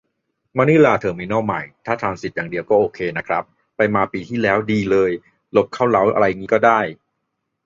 [0.57, 3.43] มะนิลาเทอร์มินอลใหม่ ถ้าทรานสิตอย่างเดียวก็โอเคนะครับ
[3.75, 5.11] ไปมาปีที่แล้ว ดีเลย
[5.51, 6.79] หลบเข้าเลาจน์ไรงี้ก็ได้